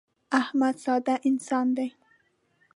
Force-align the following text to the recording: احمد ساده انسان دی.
احمد 0.41 0.75
ساده 0.83 1.15
انسان 1.29 1.67
دی. 1.77 1.87